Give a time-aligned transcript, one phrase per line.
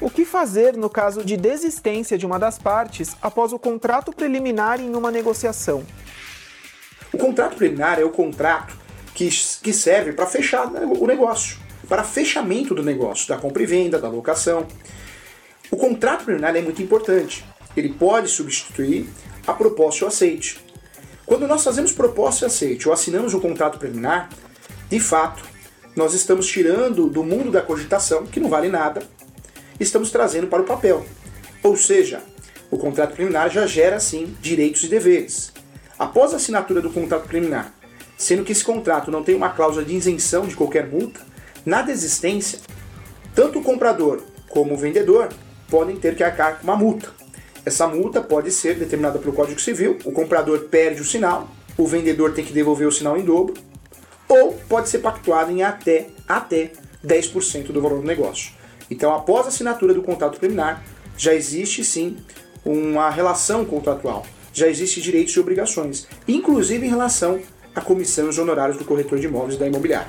[0.00, 4.80] O que fazer no caso de desistência de uma das partes após o contrato preliminar
[4.80, 5.82] em uma negociação?
[7.10, 8.76] O contrato preliminar é o contrato
[9.14, 9.30] que,
[9.62, 11.56] que serve para fechar o negócio,
[11.88, 14.66] para fechamento do negócio, da compra e venda, da locação.
[15.70, 17.46] O contrato preliminar é muito importante.
[17.74, 19.08] Ele pode substituir
[19.46, 20.62] a proposta ou aceite.
[21.26, 24.28] Quando nós fazemos proposta e aceite ou assinamos um contrato preliminar,
[24.90, 25.42] de fato,
[25.96, 29.02] nós estamos tirando do mundo da cogitação, que não vale nada,
[29.80, 31.04] estamos trazendo para o papel.
[31.62, 32.22] Ou seja,
[32.70, 35.52] o contrato preliminar já gera, sim, direitos e deveres.
[35.98, 37.72] Após a assinatura do contrato preliminar,
[38.18, 41.20] sendo que esse contrato não tem uma cláusula de isenção de qualquer multa,
[41.64, 42.58] na desistência,
[43.34, 45.28] tanto o comprador como o vendedor
[45.70, 47.23] podem ter que arcar com uma multa.
[47.64, 52.34] Essa multa pode ser determinada pelo Código Civil, o comprador perde o sinal, o vendedor
[52.34, 53.54] tem que devolver o sinal em dobro,
[54.28, 56.72] ou pode ser pactuada em até, até
[57.04, 58.52] 10% do valor do negócio.
[58.90, 60.84] Então, após a assinatura do contrato preliminar,
[61.16, 62.18] já existe sim
[62.64, 67.40] uma relação contratual, já existe direitos e obrigações, inclusive em relação
[67.74, 70.08] à comissão e os honorários do corretor de imóveis da imobiliária.